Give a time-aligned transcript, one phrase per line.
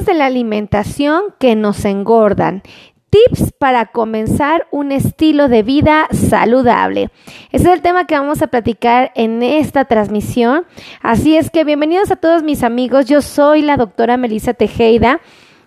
[0.00, 2.62] De la alimentación que nos engordan.
[3.10, 7.10] Tips para comenzar un estilo de vida saludable.
[7.52, 10.64] Ese es el tema que vamos a platicar en esta transmisión.
[11.02, 13.06] Así es que bienvenidos a todos mis amigos.
[13.06, 15.20] Yo soy la doctora Melissa Tejeda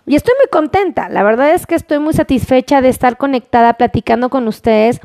[0.06, 4.30] y estoy muy contenta, la verdad es que estoy muy satisfecha de estar conectada platicando
[4.30, 5.00] con ustedes,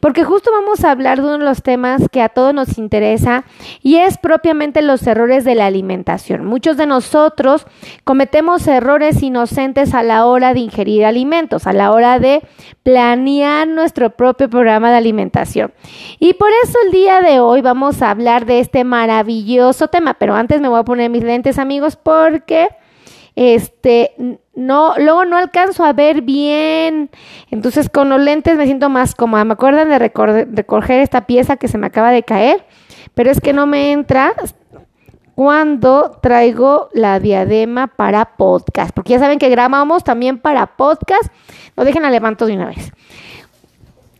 [0.00, 3.44] porque justo vamos a hablar de uno de los temas que a todos nos interesa
[3.82, 6.46] y es propiamente los errores de la alimentación.
[6.46, 7.66] Muchos de nosotros
[8.04, 12.42] cometemos errores inocentes a la hora de ingerir alimentos, a la hora de
[12.82, 15.74] planear nuestro propio programa de alimentación.
[16.18, 20.34] Y por eso el día de hoy vamos a hablar de este maravilloso tema, pero
[20.34, 22.68] antes me voy a poner mis lentes amigos porque
[23.36, 27.10] este, no, luego no alcanzo a ver bien.
[27.50, 29.44] Entonces con los lentes me siento más cómoda.
[29.44, 32.66] Me acuerdan de recoger esta pieza que se me acaba de caer,
[33.14, 34.34] pero es que no me entra
[35.34, 41.30] cuando traigo la diadema para podcast, porque ya saben que grabamos también para podcast.
[41.76, 42.90] No dejen la levanto de una vez.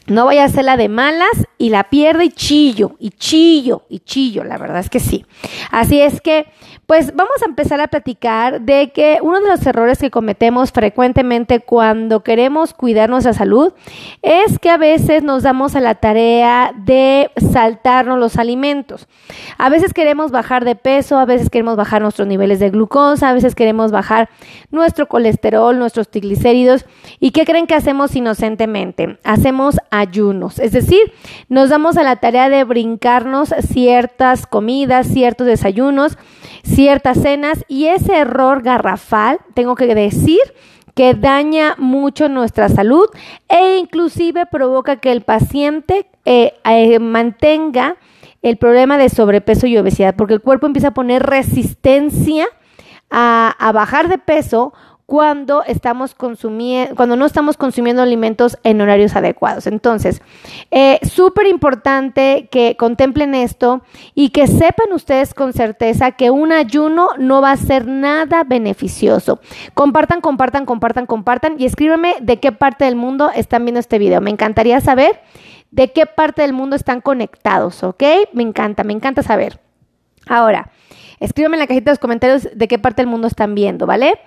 [0.09, 4.01] No vaya a ser la de malas y la pierde y chillo, y chillo, y
[4.01, 5.25] chillo, la verdad es que sí.
[5.71, 6.47] Así es que,
[6.87, 11.61] pues vamos a empezar a platicar de que uno de los errores que cometemos frecuentemente
[11.61, 13.73] cuando queremos cuidar nuestra salud
[14.23, 19.09] es que a veces nos damos a la tarea de saltarnos los alimentos.
[19.59, 23.35] A veces queremos bajar de peso, a veces queremos bajar nuestros niveles de glucosa, a
[23.35, 24.29] veces queremos bajar
[24.71, 26.85] nuestro colesterol, nuestros triglicéridos.
[27.19, 29.19] ¿Y qué creen que hacemos inocentemente?
[29.25, 31.13] Hacemos ayunos, es decir,
[31.49, 36.19] nos damos a la tarea de brincarnos ciertas comidas, ciertos desayunos,
[36.63, 40.41] ciertas cenas y ese error garrafal, tengo que decir,
[40.95, 43.09] que daña mucho nuestra salud
[43.49, 47.97] e inclusive provoca que el paciente eh, eh, mantenga
[48.41, 52.47] el problema de sobrepeso y obesidad, porque el cuerpo empieza a poner resistencia
[53.11, 54.73] a, a bajar de peso
[55.07, 59.69] cuando estamos consumiendo, cuando no estamos consumiendo alimentos en horarios adecuados.
[59.69, 60.21] Entonces,
[60.73, 63.83] eh, súper importante que contemplen esto
[64.15, 69.41] y que sepan ustedes con certeza que un ayuno no va a ser nada beneficioso.
[69.75, 74.21] Compartan, compartan, compartan, compartan y escríbanme de qué parte del mundo están viendo este video.
[74.21, 75.21] Me encantaría saber
[75.71, 78.03] de qué parte del mundo están conectados, ¿ok?
[78.33, 79.61] Me encanta, me encanta saber.
[80.27, 80.71] Ahora,
[81.21, 84.19] Escríbeme en la cajita de los comentarios de qué parte del mundo están viendo, ¿vale?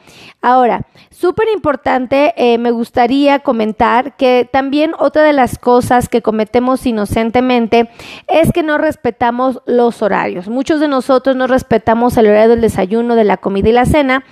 [0.42, 6.86] Ahora, súper importante, eh, me gustaría comentar que también otra de las cosas que cometemos
[6.86, 7.90] inocentemente
[8.28, 10.48] es que no respetamos los horarios.
[10.48, 14.24] Muchos de nosotros no respetamos el horario del desayuno, de la comida y la cena.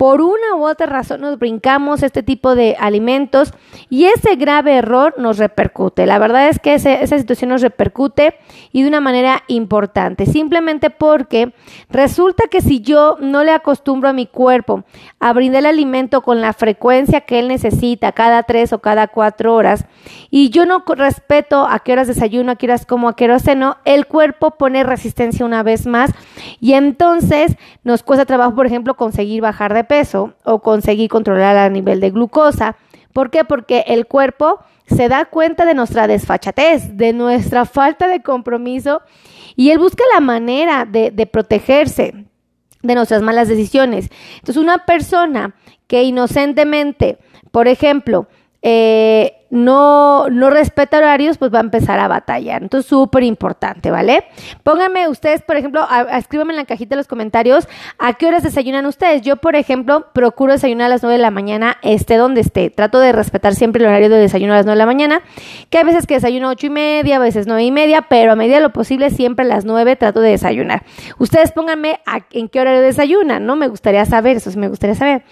[0.00, 3.52] Por una u otra razón nos brincamos este tipo de alimentos
[3.90, 6.06] y ese grave error nos repercute.
[6.06, 8.38] La verdad es que esa situación nos repercute
[8.72, 11.52] y de una manera importante, simplemente porque
[11.90, 14.84] Resulta que si yo no le acostumbro a mi cuerpo
[15.18, 19.54] a brindar el alimento con la frecuencia que él necesita, cada tres o cada cuatro
[19.54, 19.86] horas,
[20.30, 23.42] y yo no respeto a qué horas desayuno, a qué horas como, a qué horas
[23.42, 26.12] ceno, el cuerpo pone resistencia una vez más
[26.60, 31.72] y entonces nos cuesta trabajo, por ejemplo, conseguir bajar de peso o conseguir controlar el
[31.72, 32.76] nivel de glucosa.
[33.12, 33.42] ¿Por qué?
[33.42, 39.02] Porque el cuerpo se da cuenta de nuestra desfachatez, de nuestra falta de compromiso
[39.56, 42.24] y él busca la manera de, protegerse
[42.82, 44.10] de nuestras malas decisiones.
[44.36, 45.56] Entonces, una persona
[45.88, 47.18] que inocentemente,
[47.50, 48.28] por ejemplo,
[48.62, 52.62] eh, no, no respeta horarios, pues va a empezar a batallar.
[52.62, 54.24] Entonces, súper importante, ¿vale?
[54.62, 57.68] Pónganme ustedes, por ejemplo, escríbanme en la cajita de los comentarios
[57.98, 59.22] a qué horas desayunan ustedes.
[59.22, 62.70] Yo, por ejemplo, procuro desayunar a las 9 de la mañana, esté donde esté.
[62.70, 65.22] Trato de respetar siempre el horario de desayuno a las 9 de la mañana,
[65.68, 68.32] que a veces que desayuno a 8 y media, a veces 9 y media, pero
[68.32, 70.84] a medida de lo posible siempre a las 9 trato de desayunar.
[71.18, 72.00] Ustedes pónganme
[72.30, 73.56] en qué horario desayunan, ¿no?
[73.56, 75.22] Me gustaría saber, eso sí me gustaría saber.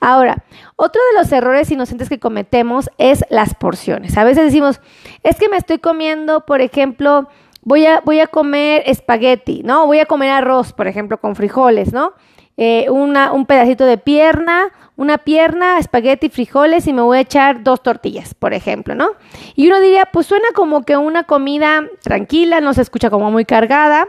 [0.00, 0.44] Ahora,
[0.76, 4.16] otro de los errores inocentes que cometemos es las porciones.
[4.16, 4.80] A veces decimos,
[5.24, 7.28] es que me estoy comiendo, por ejemplo,
[7.62, 9.86] voy a, voy a comer espagueti, ¿no?
[9.86, 12.12] Voy a comer arroz, por ejemplo, con frijoles, ¿no?
[12.56, 17.64] Eh, una, un pedacito de pierna, una pierna, espagueti, frijoles y me voy a echar
[17.64, 19.08] dos tortillas, por ejemplo, ¿no?
[19.56, 23.44] Y uno diría, pues suena como que una comida tranquila, no se escucha como muy
[23.44, 24.06] cargada,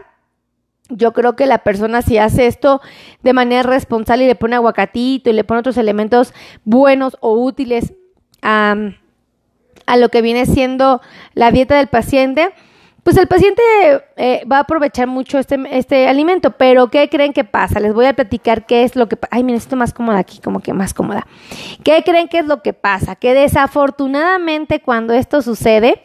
[0.89, 2.79] yo creo que la persona si hace esto
[3.23, 6.31] de manera responsable y le pone aguacatito y le pone otros elementos
[6.63, 7.95] buenos o útiles
[8.43, 8.75] a,
[9.95, 11.01] lo que viene siendo
[11.33, 12.51] la dieta del paciente,
[13.07, 13.61] pues el paciente
[14.17, 17.79] eh, va a aprovechar mucho este, este alimento, pero ¿qué creen que pasa?
[17.79, 19.29] Les voy a platicar qué es lo que pasa.
[19.33, 21.25] Ay, me necesito más cómoda aquí, como que más cómoda.
[21.85, 23.15] ¿Qué creen que es lo que pasa?
[23.15, 26.01] Que desafortunadamente cuando esto sucede,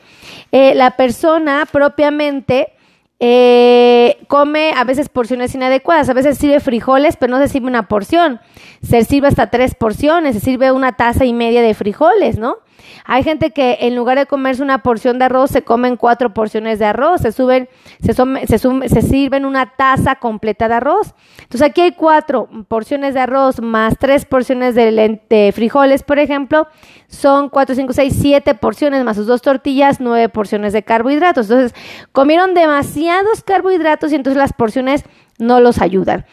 [0.53, 2.73] eh, la persona propiamente
[3.19, 7.89] eh, come a veces porciones inadecuadas, a veces sirve frijoles, pero no se sirve una
[7.89, 8.41] porción,
[8.81, 12.59] se sirve hasta tres porciones, se sirve una taza y media de frijoles, ¿no?
[13.05, 16.79] Hay gente que en lugar de comerse una porción de arroz, se comen cuatro porciones
[16.79, 17.69] de arroz, se suben,
[18.01, 21.15] se, se, sirven una taza completa de arroz.
[21.39, 26.67] Entonces aquí hay cuatro porciones de arroz más tres porciones de, frijoles, por ejemplo,
[27.09, 31.51] son cuatro, cinco, seis, siete porciones más sus dos tortillas, nueve porciones de carbohidratos.
[31.51, 31.75] Entonces
[32.13, 35.05] comieron demasiados carbohidratos y entonces las porciones
[35.39, 36.25] no los ayudan.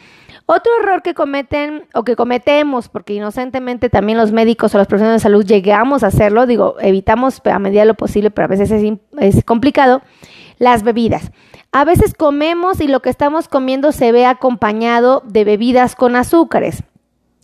[0.52, 5.22] Otro error que cometen o que cometemos, porque inocentemente también los médicos o los profesionales
[5.22, 8.72] de salud llegamos a hacerlo, digo, evitamos a medida de lo posible, pero a veces
[8.72, 10.02] es, complicado,
[10.58, 11.30] las bebidas.
[11.70, 16.82] A veces comemos y lo que estamos comiendo se ve acompañado de bebidas con azúcares.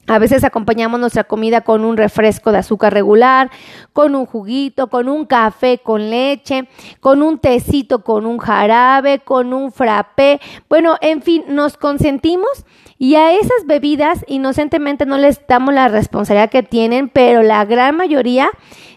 [0.09, 3.53] A veces acompañamos nuestra comida con un refresco de azúcar regular,
[3.93, 6.69] con un juguito, con un café con leche,
[6.99, 10.41] con un tecito con un jarabe, con un frappé.
[10.69, 12.65] Bueno, en fin, nos consentimos
[12.99, 17.97] y a esas bebidas inocentemente no les damos la responsabilidad que tienen, pero la gran
[17.97, 18.51] mayoría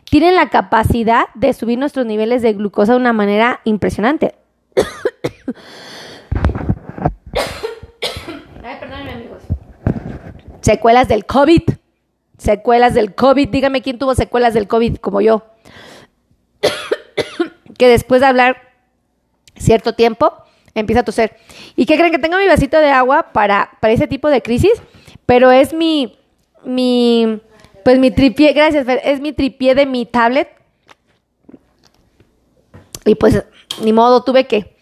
[0.10, 4.36] tienen la capacidad de subir nuestros niveles de glucosa de una manera impresionante.
[8.64, 9.44] Ay, perdónenme, amigos.
[10.62, 11.64] Secuelas del COVID.
[12.38, 13.50] Secuelas del COVID.
[13.50, 15.44] Dígame quién tuvo secuelas del COVID como yo.
[17.78, 18.58] que después de hablar
[19.58, 20.34] cierto tiempo
[20.80, 21.36] empieza a toser.
[21.76, 24.74] ¿Y qué creen que tengo mi vasito de agua para, para ese tipo de crisis?
[25.26, 26.18] Pero es mi,
[26.64, 27.42] mi,
[27.84, 30.50] pues mi tripié, gracias, es mi tripié de mi tablet.
[33.06, 33.44] Y pues,
[33.84, 34.76] ni modo, tuve que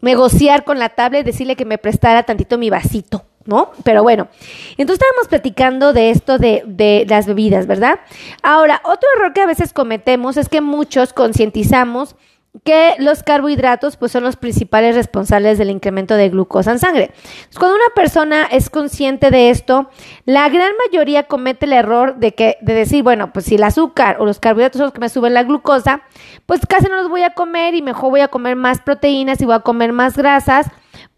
[0.00, 3.24] negociar con la tablet, decirle que me prestara tantito mi vasito.
[3.44, 3.72] ¿no?
[3.84, 4.28] Pero bueno,
[4.76, 8.00] entonces estábamos platicando de esto de, de, las bebidas, ¿verdad?
[8.42, 12.14] Ahora, otro error que a veces cometemos es que muchos concientizamos
[12.64, 17.10] que los carbohidratos pues son los principales responsables del incremento de glucosa en sangre.
[17.58, 19.88] Cuando una persona es consciente de esto,
[20.26, 24.18] la gran mayoría comete el error de que de decir, bueno, pues si el azúcar
[24.20, 26.02] o los carbohidratos son los que me suben la glucosa,
[26.44, 29.46] pues casi no los voy a comer y mejor voy a comer más proteínas y
[29.46, 30.66] voy a comer más grasas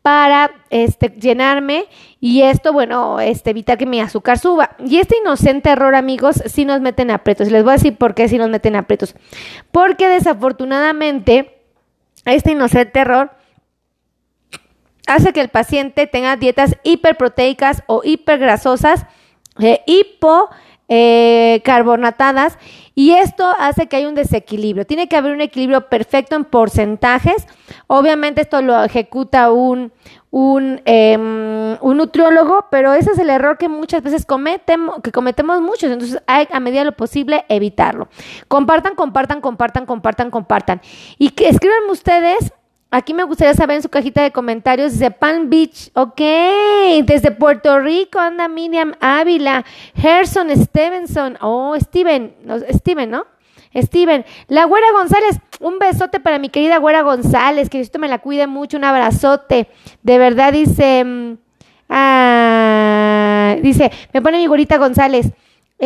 [0.02, 1.86] para este, llenarme
[2.26, 4.70] y esto, bueno, este, evitar que mi azúcar suba.
[4.78, 7.50] Y este inocente error, amigos, sí nos meten aprietos.
[7.50, 9.14] Les voy a decir por qué sí nos meten aprietos.
[9.70, 11.60] Porque desafortunadamente,
[12.24, 13.32] este inocente error
[15.06, 19.04] hace que el paciente tenga dietas hiperproteicas o hipergrasosas,
[19.60, 19.84] eh,
[20.88, 21.60] eh,
[22.94, 24.86] y esto hace que haya un desequilibrio.
[24.86, 27.46] Tiene que haber un equilibrio perfecto en porcentajes.
[27.88, 29.92] Obviamente esto lo ejecuta un,
[30.30, 35.60] un, em, un nutriólogo, pero ese es el error que muchas veces cometemos, que cometemos
[35.60, 35.90] muchos.
[35.90, 38.08] Entonces hay a medida de lo posible evitarlo.
[38.46, 40.80] Compartan, compartan, compartan, compartan, compartan.
[41.18, 42.52] Y que escriban ustedes
[42.94, 46.20] Aquí me gustaría saber en su cajita de comentarios, dice Palm Beach, ok,
[47.02, 49.64] desde Puerto Rico anda Miriam Ávila,
[49.96, 52.32] Gerson Stevenson, oh, Steven,
[52.72, 53.26] Steven, ¿no?
[53.74, 58.20] Steven, la Güera González, un besote para mi querida Güera González, que esto me la
[58.20, 59.66] cuide mucho, un abrazote,
[60.04, 61.36] de verdad dice, mm,
[61.88, 65.32] ah, dice, me pone mi Güerita González,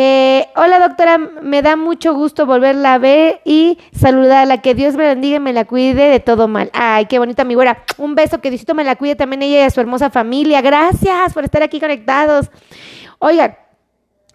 [0.01, 4.59] eh, hola doctora, me da mucho gusto volverla a ver y saludarla.
[4.59, 6.71] Que Dios me bendiga y me la cuide de todo mal.
[6.73, 7.83] Ay, qué bonita mi güera.
[7.97, 10.61] Un beso, que Diosito me la cuide también ella y a su hermosa familia.
[10.61, 12.49] Gracias por estar aquí conectados.
[13.19, 13.68] Oigan.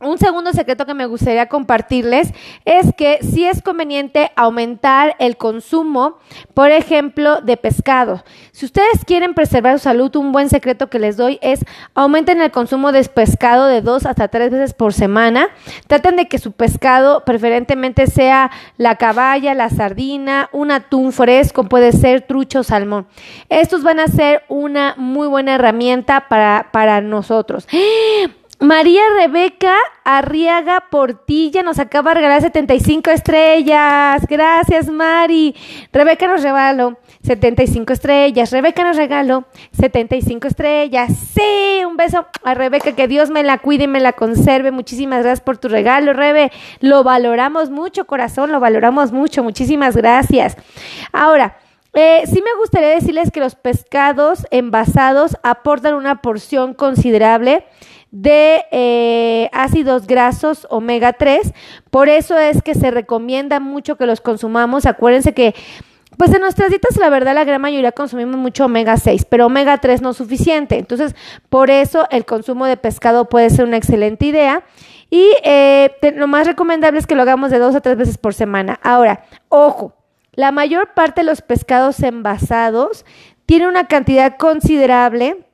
[0.04, 2.34] Un segundo secreto que me gustaría compartirles
[2.66, 6.18] es que sí es conveniente aumentar el consumo,
[6.54, 8.24] por ejemplo, de pescado.
[8.52, 12.52] Si ustedes quieren preservar su salud, un buen secreto que les doy es aumenten el
[12.52, 15.48] consumo de pescado de dos hasta tres veces por semana.
[15.88, 21.92] Traten de que su pescado preferentemente sea la caballa, la sardina, un atún fresco, puede
[21.92, 23.08] ser trucho o salmón.
[23.50, 27.68] Estos van a ser una muy buena herramienta para, para nosotros.
[28.64, 34.26] María Rebeca Arriaga Portilla nos acaba de regalar 75 estrellas.
[34.30, 35.54] Gracias, Mari.
[35.92, 38.52] Rebeca nos regaló 75 estrellas.
[38.52, 39.44] Rebeca nos regaló
[39.74, 41.12] 75 estrellas.
[41.34, 42.94] Sí, un beso a Rebeca.
[42.94, 44.72] Que Dios me la cuide y me la conserve.
[44.72, 46.50] Muchísimas gracias por tu regalo, Rebe.
[46.80, 48.54] Lo valoramos mucho, corazón.
[48.54, 49.44] Lo valoramos mucho.
[49.44, 50.56] Muchísimas gracias.
[51.12, 51.58] Ahora.
[51.96, 57.66] Eh, sí me gustaría decirles que los pescados envasados aportan una porción considerable
[58.14, 61.52] de eh, ácidos grasos omega 3.
[61.90, 64.86] Por eso es que se recomienda mucho que los consumamos.
[64.86, 65.56] Acuérdense que,
[66.16, 69.80] pues en nuestras dietas, la verdad, la gran mayoría consumimos mucho omega 6, pero omega
[69.80, 70.78] 3 no es suficiente.
[70.78, 71.16] Entonces,
[71.50, 74.64] por eso el consumo de pescado puede ser una excelente idea.
[75.10, 78.36] Y eh, lo más recomendable es que lo hagamos de dos a tres veces por
[78.36, 78.80] semana.
[78.84, 79.96] Ahora, ojo,
[80.34, 83.06] la mayor parte de los pescados envasados
[83.48, 85.46] tiene una cantidad considerable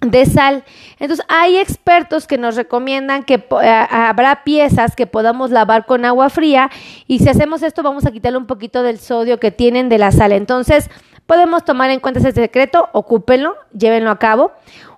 [0.00, 0.64] de sal.
[0.98, 6.30] Entonces, hay expertos que nos recomiendan que eh, habrá piezas que podamos lavar con agua
[6.30, 6.70] fría
[7.06, 10.12] y si hacemos esto vamos a quitarle un poquito del sodio que tienen de la
[10.12, 10.32] sal.
[10.32, 10.90] Entonces,
[11.26, 14.52] podemos tomar en cuenta ese secreto, ocúpenlo, llévenlo a cabo.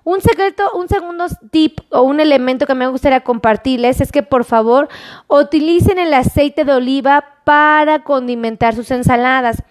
[0.05, 4.43] Un secreto, un segundo tip o un elemento que me gustaría compartirles es que por
[4.43, 4.89] favor
[5.27, 9.63] utilicen el aceite de oliva para condimentar sus ensaladas.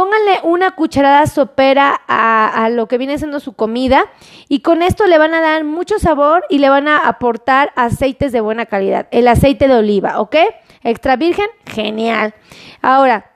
[0.00, 4.06] Pónganle una cucharada sopera a, lo que viene siendo su comida
[4.48, 8.32] y con esto le van a dar mucho sabor y le van a aportar aceites
[8.32, 9.08] de buena calidad.
[9.10, 10.36] El aceite de oliva, ¿ok?
[10.84, 12.32] Extra virgen, genial.
[12.80, 13.30] Ahora,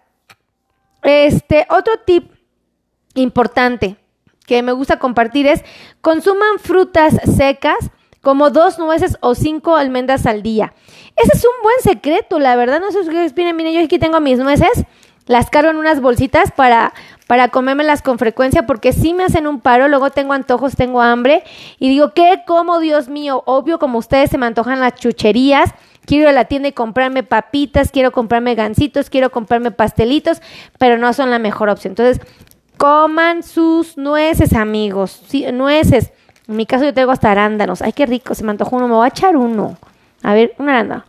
[1.03, 2.33] este otro tip
[3.13, 3.99] importante
[4.47, 5.63] que me gusta compartir es
[6.01, 7.91] consuman frutas secas
[8.23, 10.73] como dos nueces o cinco almendras al día.
[11.15, 12.81] Ese es un buen secreto, la verdad.
[12.81, 14.87] No sé si ustedes miren, miren, yo aquí tengo mis nueces,
[15.27, 16.93] las cargo en unas bolsitas para,
[17.27, 21.45] para comérmelas con frecuencia porque sí me hacen un paro, luego tengo antojos, tengo hambre
[21.79, 23.43] y digo, ¿qué como, Dios mío?
[23.47, 27.23] Obvio, como ustedes se me antojan las chucherías, quiero ir a la tienda y comprarme
[27.23, 30.43] papitas, quiero comprarme gancitos, quiero comprarme pastelitos,
[30.79, 31.93] pero no son la mejor opción.
[31.93, 32.21] Entonces,
[32.77, 35.23] Coman sus nueces, amigos.
[35.53, 36.13] Nueces.
[36.49, 37.83] En mi caso yo tengo hasta arándanos.
[37.83, 38.35] Ay, qué rico.
[38.35, 38.89] Se me antojó uno.
[38.89, 39.77] Me voy a echar uno.
[40.23, 41.05] A ver, un arándano.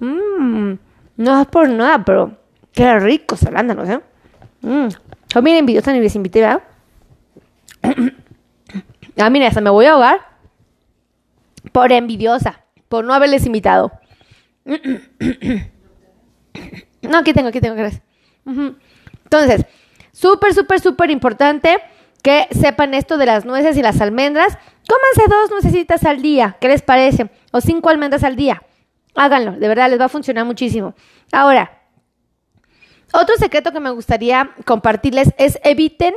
[0.00, 0.72] Mmm.
[1.16, 2.32] No es por nada, pero
[2.72, 4.00] qué ricos arándanos, ¿eh?
[4.62, 4.88] Mmm.
[5.34, 6.62] Oh, miren, ni les invité, ¿verdad?
[9.18, 10.20] ah, miren, hasta me voy a ahogar.
[11.72, 12.60] Por envidiosa.
[12.88, 13.92] Por no haberles invitado.
[14.64, 14.78] no,
[17.18, 18.02] aquí tengo, aquí tengo, gracias.
[19.24, 19.64] Entonces,
[20.12, 21.78] Súper, súper, súper importante
[22.22, 24.58] que sepan esto de las nueces y las almendras.
[24.86, 27.30] Cómanse dos nuecesitas al día, ¿qué les parece?
[27.50, 28.62] O cinco almendras al día.
[29.14, 30.94] Háganlo, de verdad, les va a funcionar muchísimo.
[31.32, 31.81] Ahora,
[33.12, 36.14] otro secreto que me gustaría compartirles es eviten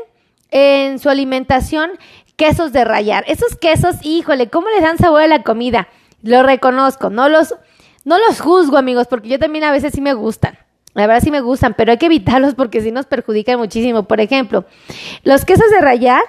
[0.51, 1.91] en su alimentación
[2.35, 3.23] quesos de rayar.
[3.27, 5.87] Esos quesos, híjole, ¿cómo les dan sabor a la comida?
[6.21, 7.55] Lo reconozco, no los,
[8.03, 10.57] no los juzgo, amigos, porque yo también a veces sí me gustan.
[10.93, 14.03] La verdad sí me gustan, pero hay que evitarlos porque sí nos perjudican muchísimo.
[14.03, 14.65] Por ejemplo,
[15.23, 16.21] los quesos de rayar,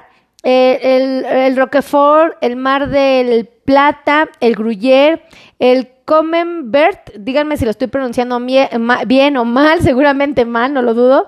[0.43, 5.23] eh, el, el, Roquefort, el Mar del Plata, el Gruyère,
[5.61, 11.27] el Comenbert, díganme si lo estoy pronunciando bien o mal, seguramente mal, no lo dudo.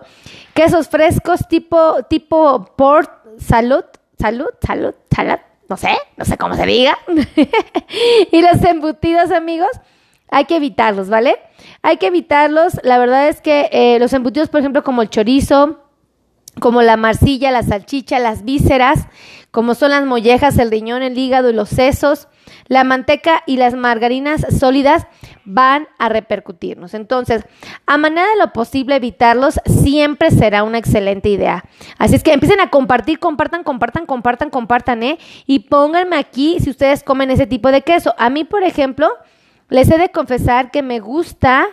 [0.54, 3.84] Quesos frescos tipo, tipo Port Salud,
[4.18, 6.96] Salud, Salud, Salud, no sé, no sé cómo se diga.
[8.30, 9.70] y los embutidos, amigos,
[10.30, 11.36] hay que evitarlos, ¿vale?
[11.82, 12.78] Hay que evitarlos.
[12.84, 15.80] La verdad es que eh, los embutidos, por ejemplo, como el chorizo,
[16.60, 19.06] como la marcilla, la salchicha, las vísceras,
[19.50, 22.28] como son las mollejas, el riñón, el hígado y los sesos,
[22.68, 25.06] la manteca y las margarinas sólidas
[25.44, 26.94] van a repercutirnos.
[26.94, 27.44] Entonces,
[27.86, 31.64] a manera de lo posible evitarlos siempre será una excelente idea.
[31.96, 35.18] Así es que empiecen a compartir, compartan, compartan, compartan, compartan, ¿eh?
[35.46, 38.14] Y pónganme aquí si ustedes comen ese tipo de queso.
[38.18, 39.08] A mí, por ejemplo,
[39.70, 41.66] les he de confesar que me gusta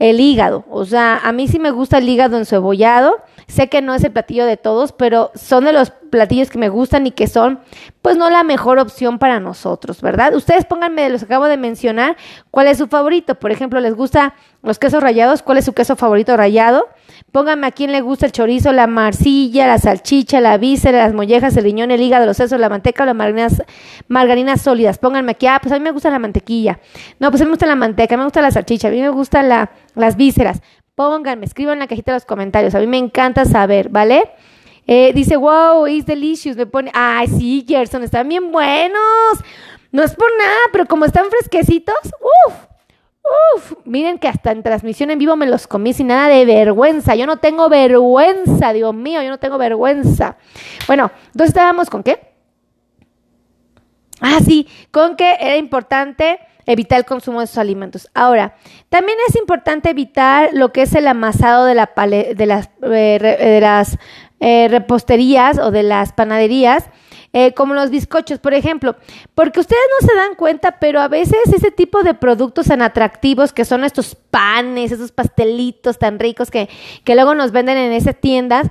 [0.00, 0.64] el hígado.
[0.68, 3.22] O sea, a mí sí me gusta el hígado encebollado.
[3.50, 6.68] Sé que no es el platillo de todos, pero son de los platillos que me
[6.68, 7.60] gustan y que son,
[8.00, 10.34] pues no la mejor opción para nosotros, ¿verdad?
[10.34, 12.16] Ustedes pónganme los acabo de mencionar
[12.50, 13.34] cuál es su favorito.
[13.34, 15.42] Por ejemplo, ¿les gusta los quesos rallados?
[15.42, 16.88] ¿Cuál es su queso favorito rallado?
[17.32, 21.56] Pónganme a quién le gusta el chorizo, la marcilla, la salchicha, la víscera, las mollejas,
[21.56, 23.62] el riñón, el hígado, los sesos, la manteca o las margarinas,
[24.08, 24.98] margarinas sólidas.
[24.98, 26.80] Pónganme aquí, ah, pues a mí me gusta la mantequilla.
[27.18, 28.90] No, pues a mí me gusta la manteca, a mí me gusta la salchicha, a
[28.90, 30.60] mí me gustan la, las vísceras.
[31.00, 32.74] Pónganme, escriban en la cajita de los comentarios.
[32.74, 34.32] A mí me encanta saber, ¿vale?
[34.86, 36.58] Eh, dice, wow, it's delicious.
[36.58, 39.00] Me pone, ay, sí, Gerson, están bien buenos.
[39.92, 42.54] No es por nada, pero como están fresquecitos, uff,
[43.56, 43.72] uff.
[43.86, 47.14] Miren que hasta en transmisión en vivo me los comí sin nada de vergüenza.
[47.14, 50.36] Yo no tengo vergüenza, Dios mío, yo no tengo vergüenza.
[50.86, 52.20] Bueno, entonces estábamos con qué?
[54.20, 56.40] Ah, sí, con que era importante
[56.70, 58.08] evitar el consumo de esos alimentos.
[58.14, 58.54] Ahora,
[58.88, 63.98] también es importante evitar lo que es el amasado de, la las, eh, de las
[64.40, 66.84] eh, reposterías o de las panaderías.
[67.32, 68.96] Eh, como los bizcochos, por ejemplo,
[69.36, 73.52] porque ustedes no se dan cuenta, pero a veces ese tipo de productos tan atractivos
[73.52, 76.68] que son estos panes, esos pastelitos tan ricos que,
[77.04, 78.66] que luego nos venden en esas tiendas,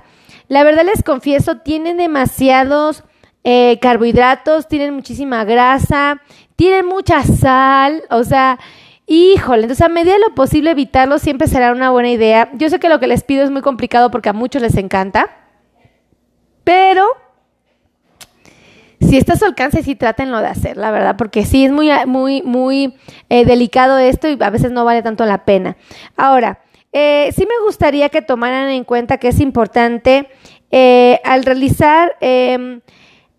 [0.48, 3.02] la verdad les confieso, tienen demasiados
[3.42, 6.20] eh, carbohidratos, tienen muchísima grasa,
[6.60, 8.58] tienen mucha sal, o sea,
[9.06, 12.50] híjole, entonces a medida de lo posible evitarlo siempre será una buena idea.
[12.52, 15.30] Yo sé que lo que les pido es muy complicado porque a muchos les encanta,
[16.62, 17.06] pero
[19.00, 21.88] si está a su alcance, sí trátenlo de hacer, la verdad, porque sí es muy,
[22.04, 22.94] muy, muy
[23.30, 25.78] eh, delicado esto y a veces no vale tanto la pena.
[26.14, 26.60] Ahora,
[26.92, 30.28] eh, sí me gustaría que tomaran en cuenta que es importante
[30.70, 32.18] eh, al realizar...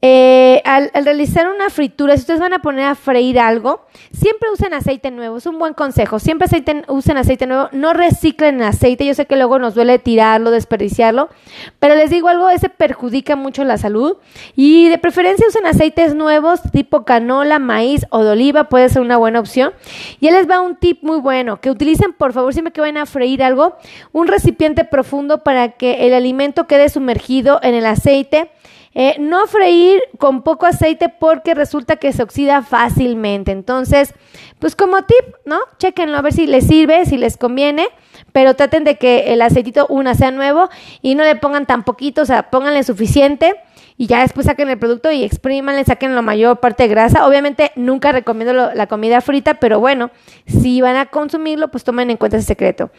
[0.04, 4.74] Eh, al, realizar una fritura, si ustedes van a poner a freír algo, siempre usen
[4.74, 6.18] aceite nuevo, es un buen consejo.
[6.18, 6.48] Siempre
[6.88, 9.06] usen aceite nuevo, no reciclen aceite.
[9.06, 11.30] Yo sé que luego nos duele tirarlo, desperdiciarlo,
[11.78, 14.18] pero les digo algo, ese perjudica mucho la salud.
[14.56, 19.18] Y de preferencia usen aceites nuevos, tipo canola, maíz o de oliva, puede ser una
[19.18, 19.72] buena opción.
[20.20, 23.06] Y les va un tip muy bueno, que utilicen por favor siempre que vayan a
[23.06, 23.78] freír algo,
[24.14, 28.50] un recipiente profundo para que el alimento quede sumergido en el aceite
[28.94, 33.52] eh, no freír con poco aceite porque resulta que se oxida fácilmente.
[33.52, 34.14] Entonces,
[34.60, 35.60] pues como tip, ¿no?
[35.78, 37.88] Chequenlo a ver si les sirve, si les conviene,
[38.32, 40.70] pero traten de que el aceitito una sea nuevo
[41.02, 43.56] y no le pongan tan poquito, o sea, pónganle suficiente
[43.98, 47.28] y ya después saquen el producto y exprímanle, saquen la mayor parte de grasa.
[47.28, 50.12] Obviamente nunca recomiendo la comida frita, pero bueno,
[50.48, 52.90] si van a consumirlo, pues tomen en cuenta ese secreto.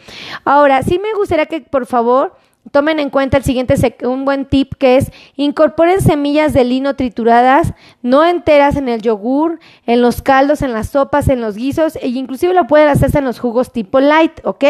[0.45, 2.35] Ahora, sí me gustaría que por favor
[2.71, 7.73] Tomen en cuenta el siguiente, un buen tip que es incorporen semillas de lino trituradas,
[8.01, 12.07] no enteras en el yogur, en los caldos, en las sopas, en los guisos e
[12.07, 14.63] inclusive lo pueden hacer en los jugos tipo light, ¿ok?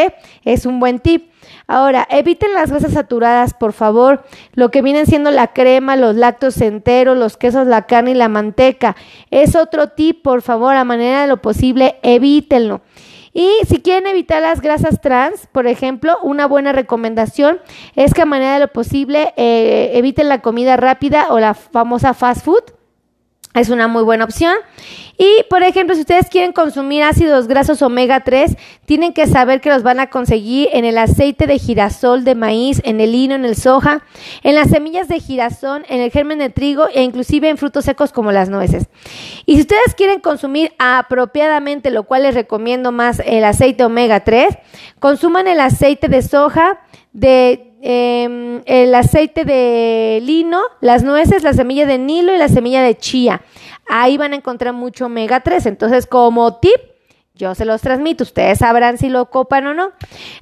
[0.44, 1.30] Es un buen tip.
[1.66, 4.24] Ahora, eviten las grasas saturadas, por favor,
[4.54, 8.28] lo que vienen siendo la crema, los lácteos enteros, los quesos, la carne y la
[8.28, 8.96] manteca.
[9.30, 12.82] Es otro tip, por favor, a manera de lo posible, evítenlo.
[13.36, 17.58] Y si quieren evitar las grasas trans, por ejemplo, una buena recomendación
[17.96, 22.14] es que a manera de lo posible eh, eviten la comida rápida o la famosa
[22.14, 22.62] fast food.
[23.54, 24.54] Es una muy buena opción.
[25.16, 29.70] Y, por ejemplo, si ustedes quieren consumir ácidos grasos omega 3, tienen que saber que
[29.70, 33.44] los van a conseguir en el aceite de girasol de maíz, en el lino, en
[33.44, 34.02] el soja,
[34.42, 38.10] en las semillas de girasol, en el germen de trigo e inclusive en frutos secos
[38.10, 38.88] como las nueces.
[39.46, 44.58] Y si ustedes quieren consumir apropiadamente, lo cual les recomiendo más el aceite omega 3,
[44.98, 46.80] consuman el aceite de soja,
[47.12, 52.82] de em, el aceite de lino, las nueces, la semilla de nilo y la semilla
[52.82, 53.42] de chía.
[53.86, 55.66] Ahí van a encontrar mucho omega 3.
[55.66, 56.80] Entonces, como tip,
[57.34, 58.24] yo se los transmito.
[58.24, 59.92] Ustedes sabrán si lo copan o no.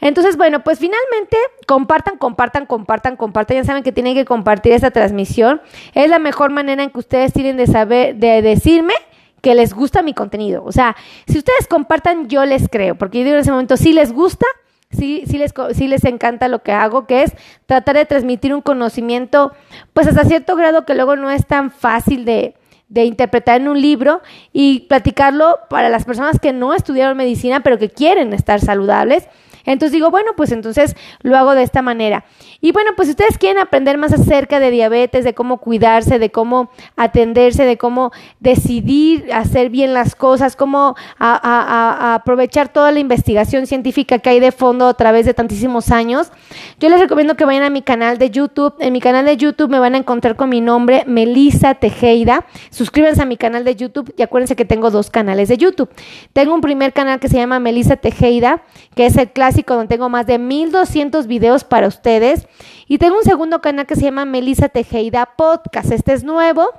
[0.01, 1.37] Entonces, bueno, pues finalmente
[1.67, 3.57] compartan, compartan, compartan, compartan.
[3.57, 5.61] Ya saben que tienen que compartir esta transmisión.
[5.95, 8.95] Es la mejor manera en que ustedes tienen de saber, de decirme
[9.41, 10.63] que les gusta mi contenido.
[10.65, 10.95] O sea,
[11.27, 12.95] si ustedes compartan, yo les creo.
[12.95, 14.47] Porque yo digo en ese momento, si les gusta,
[14.93, 17.33] sí, sí les, sí les encanta lo que hago, que es
[17.67, 19.53] tratar de transmitir un conocimiento,
[19.93, 22.55] pues hasta cierto grado que luego no es tan fácil de
[22.93, 24.21] de interpretar en un libro
[24.53, 29.27] y platicarlo para las personas que no estudiaron medicina pero que quieren estar saludables
[29.65, 32.25] entonces digo, bueno, pues entonces lo hago de esta manera.
[32.61, 36.31] Y bueno, pues si ustedes quieren aprender más acerca de diabetes, de cómo cuidarse, de
[36.31, 44.19] cómo atenderse, de cómo decidir hacer bien las cosas, cómo aprovechar toda la investigación científica
[44.19, 46.33] que hay de fondo a través de tantísimos años,
[46.79, 48.75] yo les recomiendo que vayan a mi canal de YouTube.
[48.81, 52.47] En mi canal de YouTube me van a encontrar con mi nombre, Melisa Tejeda.
[52.71, 55.91] Suscríbanse a mi canal de YouTube y acuérdense que tengo dos canales de YouTube.
[56.33, 58.63] Tengo un primer canal que se llama Melisa Tejeda,
[58.95, 62.47] que es el clásico donde tengo más de 1200 videos para ustedes.
[62.89, 65.93] Y tengo un segundo canal que se llama Melissa Tejeda Podcast.
[65.93, 66.71] Este es nuevo.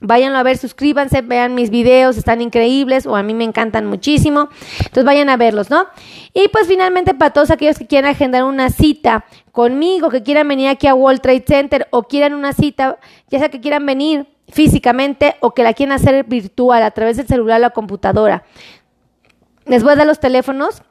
[0.00, 4.50] Váyanlo a ver, suscríbanse, vean mis videos, están increíbles o a mí me encantan muchísimo.
[4.78, 5.86] Entonces vayan a verlos, ¿no?
[6.34, 10.68] Y pues finalmente para todos aquellos que quieran agendar una cita conmigo, que quieran venir
[10.68, 12.98] aquí a World Trade Center o quieran una cita,
[13.30, 17.26] ya sea que quieran venir físicamente o que la quieran hacer virtual a través del
[17.26, 18.44] celular o la computadora.
[19.64, 20.82] Les voy a dar los teléfonos.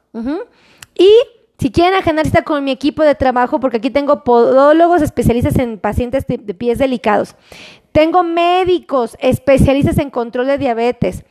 [0.97, 1.09] Y
[1.57, 5.79] si quieren agendar cita con mi equipo de trabajo, porque aquí tengo podólogos especialistas en
[5.79, 7.35] pacientes de, pies delicados.
[7.91, 11.23] Tengo médicos especialistas en control de diabetes.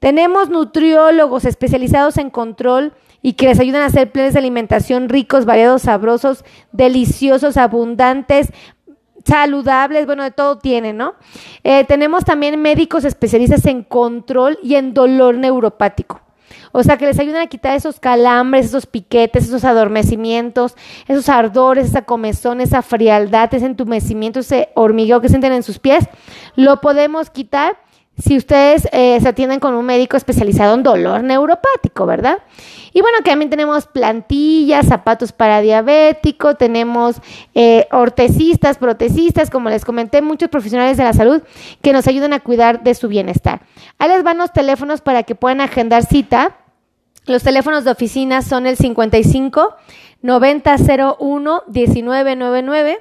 [0.00, 5.44] Tenemos nutriólogos especializados en control y que les ayudan a hacer planes de alimentación ricos,
[5.44, 8.52] variados, sabrosos, deliciosos, abundantes,
[9.24, 11.14] saludables, bueno, de todo tienen, ¿no?
[11.62, 16.20] Eh, tenemos también médicos especialistas en control y en dolor neuropático.
[16.72, 20.74] O sea, que les ayuden a quitar esos calambres, esos piquetes, esos adormecimientos,
[21.06, 26.08] esos ardores, esa comezón, esa frialdad, ese entumecimiento, ese hormigueo que sienten en sus pies.
[26.56, 27.76] Lo podemos quitar
[28.18, 32.38] si ustedes eh, se atienden con un médico especializado en dolor neuropático, ¿verdad?
[32.92, 37.16] Y bueno, que también tenemos plantillas, zapatos para diabético, tenemos
[37.54, 41.42] eh, ortesistas, protecistas, como les comenté, muchos profesionales de la salud
[41.80, 43.60] que nos ayudan a cuidar de su bienestar.
[43.98, 46.56] Ahí les van los teléfonos para que puedan agendar cita.
[47.28, 49.76] Los teléfonos de oficina son el 55
[50.22, 52.98] 9001 1999.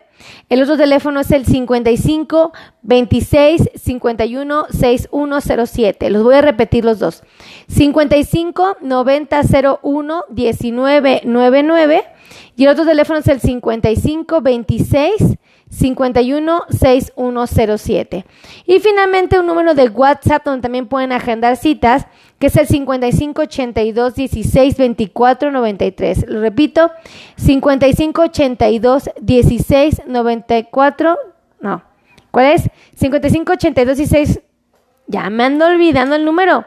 [0.49, 6.09] El otro teléfono es el 55 26 51 6107.
[6.09, 7.23] Los voy a repetir los dos.
[7.69, 12.03] 55 9001 1999.
[12.57, 15.37] Y el otro teléfono es el 55 26
[15.69, 18.25] 516107.
[18.65, 22.07] Y finalmente un número de WhatsApp donde también pueden agendar citas,
[22.39, 26.25] que es el 5582 16 24 93.
[26.27, 26.91] Lo repito,
[27.37, 31.17] 5582 16 94
[31.59, 31.83] no.
[32.31, 32.69] ¿Cuál es?
[32.95, 34.41] 5582 16
[35.07, 36.65] ya me ando olvidando el número.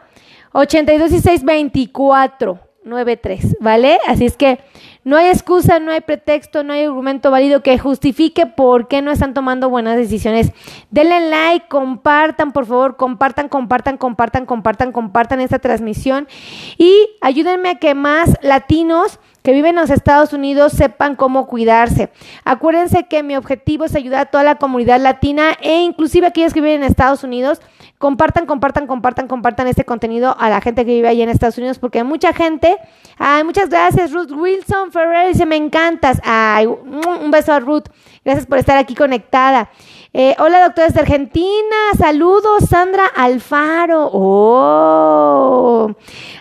[0.53, 3.99] 82 16 24 93, ¿vale?
[4.07, 4.59] Así es que
[5.03, 9.11] no hay excusa, no hay pretexto, no hay argumento válido que justifique por qué no
[9.11, 10.53] están tomando buenas decisiones.
[10.91, 16.29] Denle like, compartan, por favor, compartan, compartan, compartan, compartan, compartan esta transmisión
[16.77, 22.11] y ayúdenme a que más latinos que viven en los Estados Unidos sepan cómo cuidarse.
[22.45, 26.61] Acuérdense que mi objetivo es ayudar a toda la comunidad latina e inclusive aquellos que
[26.61, 27.61] viven en Estados Unidos.
[27.99, 31.79] Compartan, compartan, compartan, compartan este contenido a la gente que vive allá en Estados Unidos
[31.79, 32.79] porque mucha gente.
[33.19, 36.21] Ay, muchas gracias, Ruth Wilson Ferrer, dice, me encantas.
[36.25, 37.85] Ay, un beso a Ruth.
[38.25, 39.71] Gracias por estar aquí conectada.
[40.13, 41.77] Eh, hola, doctora de Argentina.
[41.97, 44.11] Saludos, Sandra Alfaro.
[44.13, 45.95] Oh.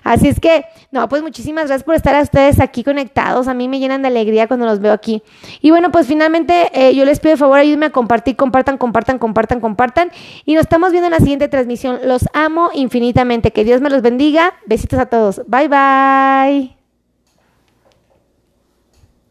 [0.04, 3.48] Así es que, no, pues muchísimas gracias por estar a ustedes aquí conectados.
[3.48, 5.22] A mí me llenan de alegría cuando los veo aquí.
[5.62, 9.20] Y bueno, pues finalmente eh, yo les pido de favor, ayúdenme a compartir, compartan, compartan,
[9.20, 10.12] compartan, compartan.
[10.46, 12.00] Y nos estamos viendo en la siguiente transmisión.
[12.06, 13.52] Los amo infinitamente.
[13.52, 14.56] Que Dios me los bendiga.
[14.66, 15.42] Besitos a todos.
[15.48, 16.79] Bye, bye.